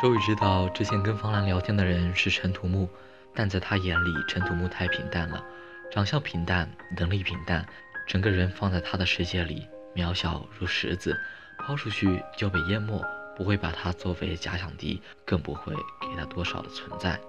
[0.00, 2.88] 周宇知道之前跟方兰聊天的人是陈土木，
[3.34, 5.44] 但在他眼里，陈土木太平淡了，
[5.92, 6.66] 长相平淡，
[6.96, 7.66] 能力平淡，
[8.06, 11.14] 整个人放在他的世界里渺小如石子，
[11.58, 13.04] 抛出去就被淹没，
[13.36, 17.20] 不会把他作为假想敌，更不会给他多少的存在。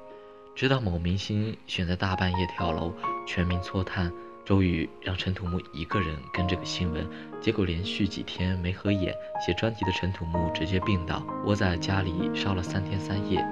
[0.55, 2.95] 直到某明星选择大半夜跳楼，
[3.27, 4.09] 全民搓炭。
[4.43, 7.07] 周瑜让陈土木一个人跟这个新闻，
[7.39, 9.15] 结果连续几天没合眼，
[9.45, 13.45] 写专题的陈土木直接病倒，窝在家里烧了三天三夜。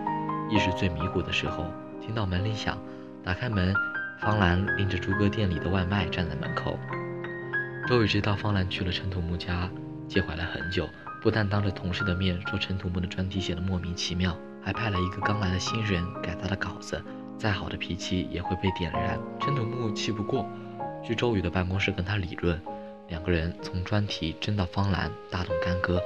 [0.49, 1.63] 意识最迷糊的时候，
[2.01, 2.75] 听到门铃响，
[3.23, 3.73] 打开门，
[4.19, 6.77] 方兰拎着朱哥店里的外卖站在门口。
[7.87, 9.69] 周瑜知道方兰去了陈土木家，
[10.07, 10.89] 介怀了很久，
[11.21, 16.99] 不但当着同事的面说陈土木的专题写的莫名其妙，还派了一个刚来的新人改他的稿子，
[17.37, 19.19] 再好的脾气也会被点燃。
[19.39, 20.49] 陈土木气不过。
[21.03, 22.59] 去周瑜的办公室跟他理论，
[23.07, 26.01] 两个人从专题争到方兰，大动干戈。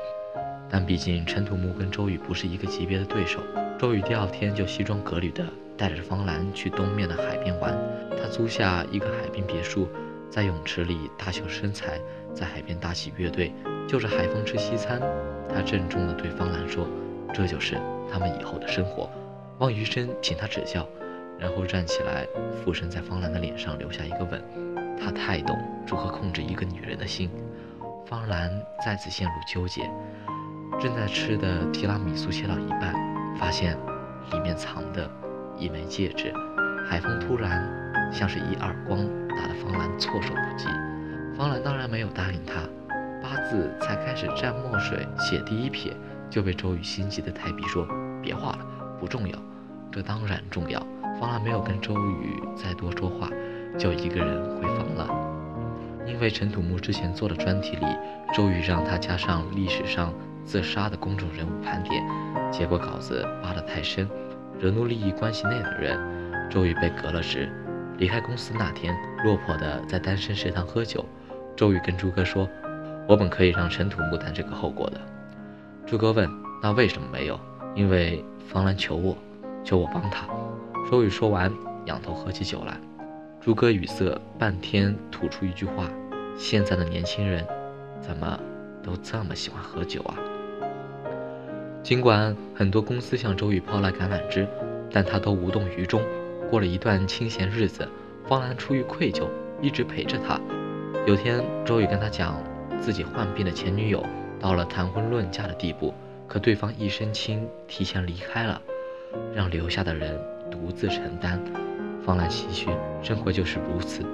[0.69, 3.39] 但毕竟陈土木跟周瑜不是一个级别的对手。
[3.77, 5.45] 周瑜第二天就西装革履的
[5.77, 7.77] 带着方兰去东面的海边玩。
[8.19, 9.87] 他租下一个海滨别墅，
[10.29, 11.99] 在泳池里大秀身材，
[12.33, 13.53] 在海边搭起乐队，
[13.87, 15.01] 就着海风吃西餐。
[15.53, 16.87] 他郑重地对方兰说
[17.33, 17.77] ：“这就是
[18.11, 19.09] 他们以后的生活。”
[19.59, 20.87] 望余生请他指教，
[21.37, 22.25] 然后站起来
[22.63, 24.41] 俯身在方兰的脸上留下一个吻。
[25.03, 27.29] 他太懂如何控制一个女人的心，
[28.05, 28.49] 方兰
[28.85, 29.81] 再次陷入纠结。
[30.79, 32.95] 正在吃的提拉米苏切到一半，
[33.37, 33.77] 发现
[34.31, 35.09] 里面藏的
[35.57, 36.33] 一枚戒指。
[36.89, 37.69] 海风突然
[38.13, 38.97] 像是一耳光，
[39.29, 40.67] 打得方兰措手不及。
[41.35, 42.61] 方兰当然没有答应他，
[43.21, 45.93] 八字才开始蘸墨水写第一撇，
[46.29, 47.85] 就被周宇心急的抬笔说
[48.23, 48.65] ：“别画了，
[48.99, 49.37] 不重要。”
[49.91, 50.79] 这当然重要。
[51.19, 53.29] 方兰没有跟周宇再多说话。
[53.75, 54.82] 就一个人回房，
[56.05, 57.85] 因为陈土木之前做的专题里，
[58.33, 60.13] 周瑜让他加上历史上
[60.45, 62.03] 自杀的公众人物盘点，
[62.51, 64.07] 结果稿子扒得太深，
[64.59, 65.97] 惹怒利益关系内的人，
[66.49, 67.51] 周瑜被革了职。
[67.97, 68.93] 离开公司那天，
[69.23, 71.05] 落魄的在单身食堂喝酒，
[71.55, 72.49] 周瑜跟朱哥说
[73.07, 74.99] ：“我本可以让陈土木担这个后果的。”
[75.85, 76.29] 朱哥问
[76.61, 77.39] ：“那为什么没有？”
[77.75, 79.15] 因为方兰求我，
[79.63, 80.27] 求我帮他。
[80.89, 81.51] 周瑜说完，
[81.85, 82.77] 仰头喝起酒来。
[83.45, 85.91] 朱哥语塞，半天吐出一句话
[86.39, 87.45] ：“现在的年轻人，
[87.99, 88.39] 怎么
[88.81, 90.15] 都这么喜欢喝酒啊？”
[91.83, 94.47] 尽管很多公司向周宇抛来橄榄枝，
[94.89, 96.01] 但他都无动于衷，
[96.49, 97.85] 过了一段清闲日子。
[98.25, 99.27] 方兰出于愧疚，
[99.61, 100.39] 一直陪着他。
[101.05, 102.41] 有天，周宇跟他讲
[102.79, 104.01] 自己患病的前女友
[104.39, 105.93] 到了谈婚论嫁的地步，
[106.29, 108.61] 可对方一身轻，提前离开了，
[109.35, 110.17] 让留下的人
[110.49, 111.37] 独自承担。
[112.05, 112.69] 方兰唏嘘，
[113.01, 114.05] 生活就是如此，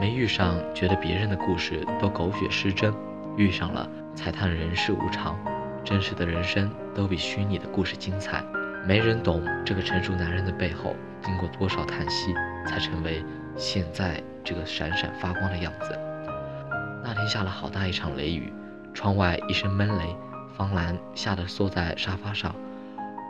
[0.00, 2.92] 没遇上，觉得别人的故事都狗血失真；
[3.36, 5.38] 遇上了，才叹人世无常。
[5.84, 8.42] 真实的人生都比虚拟的故事精彩。
[8.84, 12.34] 没人懂这个成熟男人的背后，经过多少叹息，
[12.66, 13.24] 才成为
[13.56, 15.96] 现在这个闪闪发光的样子。
[17.04, 18.52] 那天下了好大一场雷雨，
[18.92, 20.16] 窗外一声闷雷，
[20.56, 22.52] 方兰吓得缩在沙发上。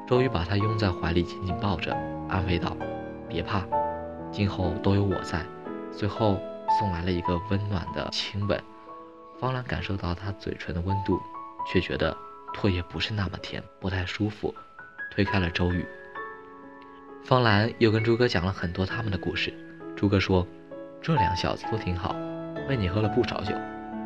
[0.08, 1.94] 周瑜把她拥在怀里，紧紧抱着，
[2.28, 2.74] 安慰道
[3.28, 3.62] ：“别怕。”
[4.36, 5.42] 今后都有我在。
[5.90, 6.38] 随后
[6.78, 8.62] 送来了一个温暖的亲吻，
[9.40, 11.18] 方兰感受到他嘴唇的温度，
[11.66, 12.14] 却觉得
[12.54, 14.54] 唾液不是那么甜，不太舒服，
[15.10, 15.86] 推开了周瑜。
[17.24, 19.50] 方兰又跟朱哥讲了很多他们的故事。
[19.96, 20.46] 朱哥说
[21.00, 22.14] ：“这两小子都挺好，
[22.68, 23.54] 为你喝了不少酒，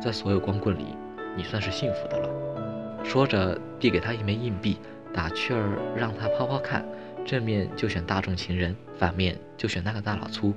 [0.01, 0.95] 在所有光棍里，
[1.35, 4.79] 你算是幸福的了。”说着递给他一枚硬币，
[5.13, 6.85] 打趣儿让他抛抛看。
[7.25, 10.53] 正面就选大众情人，反面就选那个大老粗。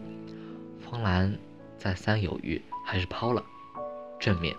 [0.81, 1.37] 方兰
[1.79, 3.43] 再三犹豫，还是抛了
[4.19, 4.55] 正面。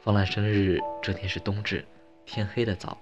[0.00, 1.84] 方兰生日这天是冬至，
[2.26, 2.98] 天黑的早。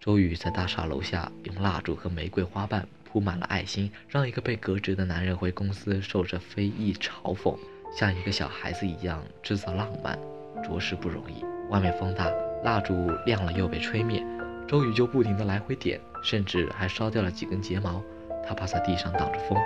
[0.00, 7.56] 周瑜在大厦楼下用蜡烛和玫瑰花瓣铺满了爱心，让一个被革职的男人回公司受着非议嘲讽，
[7.92, 10.18] 像一个小孩子一样制造浪漫，
[10.62, 11.44] 着实不容易。
[11.70, 12.30] 外面风大，
[12.64, 14.24] 蜡烛亮了又被吹灭。
[14.68, 18.02] 周瑜就不停地来回点，甚至还烧掉了几根睫毛。
[18.46, 19.58] 他趴在地上挡着风，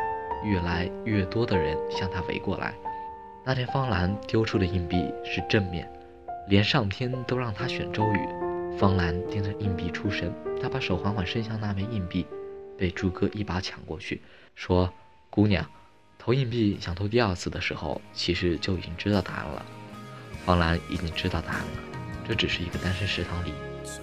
[0.44, 2.72] 越来越多的人向他围过来。
[3.44, 5.90] 那天方兰丢出的硬币是正面，
[6.46, 8.78] 连上天都让他选周瑜。
[8.78, 10.32] 方兰盯着硬币出神，
[10.62, 12.24] 他把手缓缓伸向那枚硬币，
[12.78, 14.22] 被朱哥一把抢过去，
[14.54, 14.88] 说
[15.28, 15.66] ：“姑娘，
[16.16, 19.66] 投硬币想投第二次的时候，其实就已经知道答案了。”
[20.46, 21.66] 方兰已经知道答案了，
[22.26, 23.52] 这只是一个单身食堂里。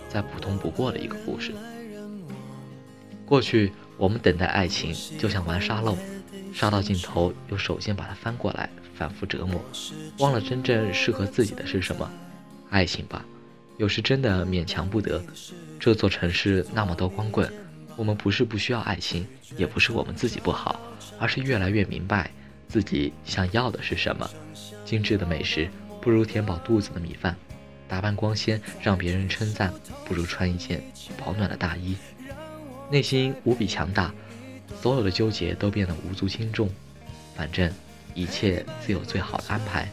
[0.08, 1.54] 再普通不过的一个故事。
[3.26, 5.98] 过去，我们等待爱情就像玩沙漏，
[6.54, 9.62] 沙到尽头又首先把它翻过来，反复折磨，
[10.18, 12.10] 忘了真正适合自己的是什么。
[12.72, 13.24] 爱情吧，
[13.78, 15.24] 有时真的勉强不得。
[15.80, 17.52] 这座城市那么多光棍，
[17.96, 19.26] 我们不是不需要爱情，
[19.56, 20.80] 也不是我们自己不好，
[21.20, 22.32] 而是越来越明白
[22.68, 24.30] 自己想要的是什么。
[24.84, 25.70] 精致的美食
[26.02, 27.36] 不如填饱肚子的米饭，
[27.90, 29.74] 打扮光鲜让别人称赞
[30.06, 30.82] 不如穿一件
[31.18, 31.98] 保暖的大衣。
[32.90, 34.14] 内心无比强大，
[34.82, 36.70] 所有的纠结都变得无足轻重。
[37.36, 37.72] 反正
[38.14, 39.90] 一切自有最好的安排。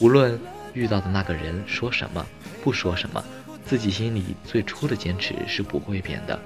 [0.00, 0.38] 无论
[0.72, 2.26] 遇到的那个人说什么，
[2.62, 3.24] 不说什么，
[3.64, 6.38] 自己心里最初的坚持是不会变的。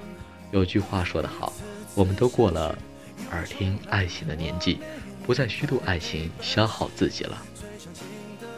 [0.51, 1.51] 有句话说得好，
[1.95, 2.77] 我们都过了
[3.31, 4.79] 耳听爱情的年纪，
[5.25, 7.41] 不再虚度爱情消耗自己了。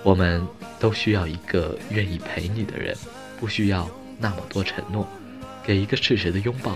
[0.03, 0.45] 我们
[0.81, 2.97] 都需要一个愿意陪你的人，
[3.39, 3.87] 不需要
[4.17, 5.07] 那么多承诺，
[5.63, 6.75] 给一个适时的拥抱，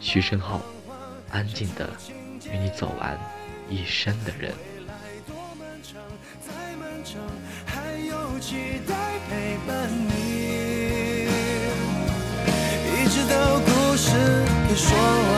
[0.00, 0.60] 嘘声后，
[1.30, 1.88] 安静的
[2.52, 3.18] 与你走完
[3.70, 4.52] 一生的人。
[13.00, 14.10] 一直到故事
[14.76, 14.94] 说
[15.32, 15.37] 完。